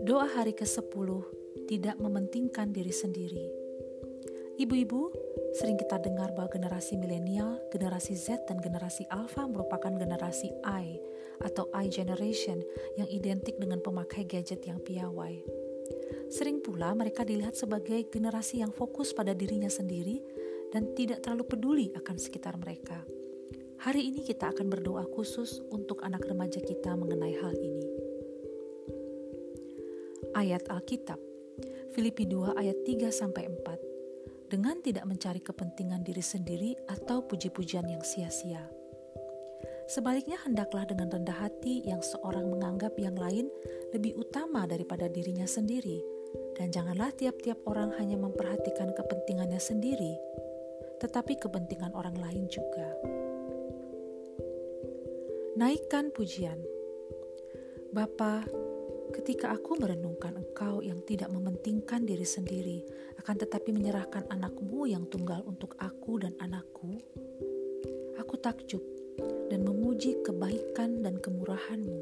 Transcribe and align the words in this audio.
Doa 0.00 0.24
hari 0.32 0.56
ke-10 0.56 1.08
tidak 1.68 2.00
mementingkan 2.00 2.72
diri 2.72 2.88
sendiri. 2.88 3.52
Ibu-ibu, 4.56 5.12
sering 5.60 5.76
kita 5.76 6.00
dengar 6.00 6.32
bahwa 6.32 6.48
generasi 6.48 6.96
milenial, 6.96 7.60
generasi 7.68 8.16
Z, 8.16 8.48
dan 8.48 8.56
generasi 8.56 9.04
Alpha 9.12 9.44
merupakan 9.44 9.92
generasi 9.92 10.48
I 10.64 10.96
atau 11.44 11.68
I 11.76 11.92
generation 11.92 12.64
yang 12.96 13.12
identik 13.12 13.60
dengan 13.60 13.84
pemakai 13.84 14.24
gadget 14.24 14.64
yang 14.64 14.80
piawai. 14.80 15.44
Sering 16.32 16.64
pula 16.64 16.96
mereka 16.96 17.28
dilihat 17.28 17.60
sebagai 17.60 18.08
generasi 18.08 18.64
yang 18.64 18.72
fokus 18.72 19.12
pada 19.12 19.36
dirinya 19.36 19.68
sendiri 19.68 20.24
dan 20.72 20.96
tidak 20.96 21.20
terlalu 21.20 21.44
peduli 21.44 21.86
akan 21.92 22.16
sekitar 22.16 22.56
mereka. 22.56 23.15
Hari 23.86 24.10
ini 24.10 24.26
kita 24.26 24.50
akan 24.50 24.66
berdoa 24.66 25.06
khusus 25.14 25.62
untuk 25.70 26.02
anak 26.02 26.26
remaja 26.26 26.58
kita 26.58 26.98
mengenai 26.98 27.38
hal 27.38 27.54
ini 27.54 27.86
ayat 30.36 30.68
Alkitab. 30.68 31.16
Filipi 31.96 32.28
2 32.28 32.60
ayat 32.60 32.76
3 32.84 33.08
sampai 33.08 33.48
4. 33.48 34.52
Dengan 34.52 34.82
tidak 34.84 35.08
mencari 35.08 35.40
kepentingan 35.40 36.04
diri 36.04 36.20
sendiri 36.20 36.76
atau 36.86 37.24
puji-pujian 37.24 37.88
yang 37.88 38.04
sia-sia. 38.04 38.60
Sebaliknya 39.88 40.36
hendaklah 40.44 40.84
dengan 40.84 41.08
rendah 41.08 41.46
hati 41.46 41.86
yang 41.88 42.04
seorang 42.04 42.44
menganggap 42.52 42.92
yang 43.00 43.16
lain 43.16 43.48
lebih 43.96 44.18
utama 44.20 44.68
daripada 44.68 45.08
dirinya 45.08 45.48
sendiri. 45.48 46.04
Dan 46.58 46.68
janganlah 46.68 47.16
tiap-tiap 47.16 47.64
orang 47.64 47.96
hanya 47.96 48.20
memperhatikan 48.20 48.92
kepentingannya 48.92 49.62
sendiri, 49.62 50.20
tetapi 51.00 51.38
kepentingan 51.40 51.96
orang 51.96 52.18
lain 52.18 52.44
juga. 52.50 52.92
Naikkan 55.56 56.12
pujian. 56.12 56.60
Bapa, 57.88 58.44
Ketika 59.16 59.54
aku 59.54 59.80
merenungkan 59.80 60.36
engkau 60.36 60.84
yang 60.84 61.00
tidak 61.08 61.32
mementingkan 61.32 62.04
diri 62.04 62.26
sendiri, 62.26 62.84
akan 63.16 63.40
tetapi 63.40 63.72
menyerahkan 63.72 64.28
anakmu 64.28 64.84
yang 64.84 65.08
tunggal 65.08 65.40
untuk 65.48 65.72
aku 65.80 66.20
dan 66.20 66.36
anakku, 66.36 67.00
aku 68.20 68.34
takjub 68.36 68.84
dan 69.48 69.64
memuji 69.64 70.20
kebaikan 70.20 71.00
dan 71.00 71.16
kemurahanmu. 71.16 72.00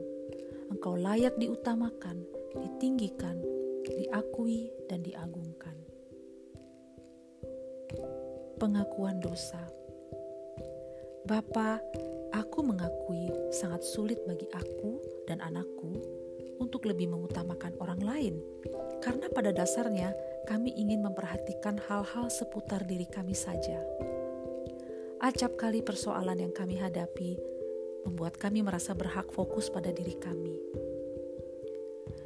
Engkau 0.74 0.98
layak 0.98 1.38
diutamakan, 1.38 2.26
ditinggikan, 2.58 3.38
diakui, 3.86 4.74
dan 4.90 5.06
diagungkan. 5.06 5.76
Pengakuan 8.58 9.22
dosa 9.22 9.62
Bapa, 11.24 11.80
aku 12.34 12.66
mengakui 12.66 13.30
sangat 13.54 13.86
sulit 13.86 14.18
bagi 14.26 14.50
aku 14.50 14.98
dan 15.30 15.38
anakku 15.38 16.02
untuk 16.58 16.90
lebih 16.90 17.06
mengutamakan 17.06 17.78
orang 17.78 18.02
lain, 18.02 18.34
karena 18.98 19.30
pada 19.30 19.54
dasarnya 19.54 20.10
kami 20.50 20.74
ingin 20.74 21.02
memperhatikan 21.06 21.78
hal-hal 21.86 22.26
seputar 22.26 22.82
diri 22.82 23.06
kami 23.06 23.38
saja. 23.38 23.78
Acap 25.22 25.54
kali 25.54 25.80
persoalan 25.80 26.42
yang 26.42 26.50
kami 26.50 26.74
hadapi 26.74 27.38
membuat 28.02 28.36
kami 28.36 28.66
merasa 28.66 28.92
berhak 28.92 29.30
fokus 29.30 29.70
pada 29.70 29.94
diri 29.94 30.18
kami. 30.18 30.58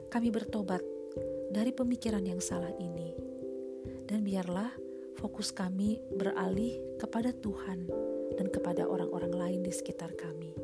Kami 0.08 0.28
bertobat 0.32 0.80
dari 1.52 1.70
pemikiran 1.70 2.24
yang 2.24 2.40
salah 2.40 2.72
ini, 2.80 3.12
dan 4.08 4.24
biarlah 4.24 4.72
fokus 5.20 5.52
kami 5.52 6.00
beralih 6.16 6.96
kepada 6.96 7.30
Tuhan 7.32 8.08
dan 8.38 8.46
kepada 8.54 8.86
orang-orang 8.86 9.34
lain 9.34 9.60
di 9.66 9.74
sekitar 9.74 10.14
kami. 10.14 10.54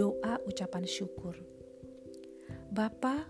doa 0.00 0.40
ucapan 0.48 0.88
syukur. 0.88 1.36
Bapa, 2.72 3.28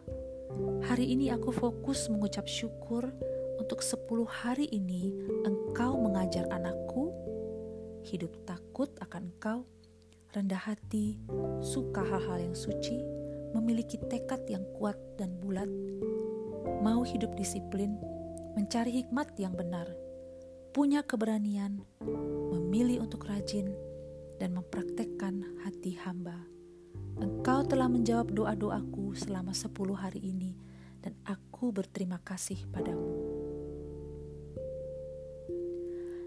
hari 0.87 1.11
ini 1.11 1.35
aku 1.35 1.51
fokus 1.51 2.07
mengucap 2.07 2.47
syukur 2.47 3.11
untuk 3.59 3.83
10 3.83 4.07
hari 4.31 4.71
ini 4.71 5.11
engkau 5.43 5.99
mengajar 5.99 6.47
anakku 6.47 7.11
hidup 8.07 8.31
takut 8.47 8.87
akan 9.03 9.35
engkau, 9.35 9.67
rendah 10.31 10.63
hati, 10.63 11.19
suka 11.59 12.07
hal-hal 12.07 12.39
yang 12.39 12.55
suci, 12.55 13.03
memiliki 13.51 13.99
tekad 14.07 14.47
yang 14.47 14.63
kuat 14.79 14.95
dan 15.19 15.35
bulat, 15.43 15.69
mau 16.87 17.03
hidup 17.03 17.35
disiplin, 17.35 17.99
mencari 18.55 19.03
hikmat 19.03 19.35
yang 19.43 19.59
benar, 19.59 19.91
punya 20.71 21.03
keberanian, 21.03 21.83
memilih 22.55 23.03
untuk 23.03 23.27
rajin, 23.27 23.75
dan 24.39 24.55
mempraktekkan 24.55 25.43
hati 25.67 25.99
hamba. 25.99 26.47
Engkau 27.21 27.67
telah 27.67 27.91
menjawab 27.91 28.33
doa-doaku 28.33 29.13
selama 29.13 29.53
sepuluh 29.53 29.99
hari 29.99 30.25
ini 30.25 30.57
dan 31.03 31.13
aku 31.27 31.75
berterima 31.75 32.17
kasih 32.23 32.57
padamu. 32.71 33.13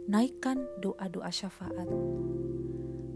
Naikkan 0.05 0.61
doa-doa 0.83 1.31
syafaat. 1.31 1.87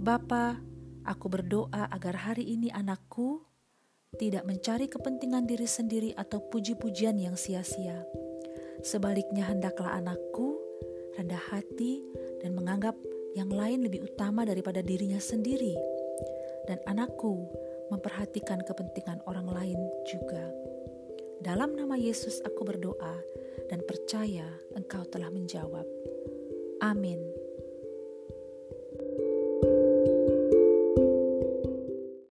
Bapa, 0.02 0.64
aku 1.04 1.28
berdoa 1.28 1.92
agar 1.92 2.32
hari 2.32 2.48
ini 2.48 2.72
anakku 2.72 3.44
tidak 4.16 4.48
mencari 4.48 4.88
kepentingan 4.88 5.44
diri 5.46 5.68
sendiri 5.68 6.16
atau 6.16 6.40
puji-pujian 6.48 7.20
yang 7.20 7.36
sia-sia. 7.36 8.08
Sebaliknya 8.82 9.46
hendaklah 9.46 10.00
anakku 10.00 10.67
rendah 11.18 11.42
hati 11.52 12.06
dan 12.40 12.54
menganggap 12.54 12.94
yang 13.34 13.50
lain 13.52 13.86
lebih 13.86 14.06
utama 14.06 14.46
daripada 14.46 14.80
dirinya 14.86 15.20
sendiri. 15.20 15.74
Dan 16.70 16.78
anakku 16.86 17.48
memperhatikan 17.92 18.62
kepentingan 18.64 19.24
orang 19.26 19.48
lain 19.50 19.80
juga. 20.08 20.52
Dalam 21.38 21.78
nama 21.78 21.94
Yesus 21.96 22.42
aku 22.42 22.66
berdoa 22.66 23.16
dan 23.70 23.86
percaya 23.86 24.48
engkau 24.74 25.06
telah 25.08 25.30
menjawab. 25.30 25.86
Amin. 26.82 27.37